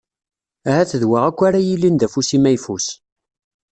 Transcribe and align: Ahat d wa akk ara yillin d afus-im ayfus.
Ahat 0.69 0.91
d 1.01 1.03
wa 1.09 1.19
akk 1.29 1.39
ara 1.47 1.59
yillin 1.67 1.95
d 1.97 2.05
afus-im 2.05 2.45
ayfus. 2.49 2.87